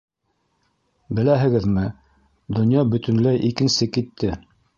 Беләһегеҙме, 1.19 1.83
донъя 2.59 2.87
бөтөнләй 2.95 3.45
икенсе 3.51 3.91
китте. 3.99 4.33